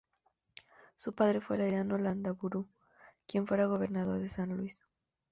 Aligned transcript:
Su 0.95 1.13
padre 1.13 1.41
fue 1.41 1.59
Laureano 1.59 1.95
Landaburu, 1.99 2.67
quien 3.27 3.45
fuera 3.45 3.67
gobernador 3.67 4.19
de 4.19 4.29
San 4.29 4.57
Luis. 4.57 4.83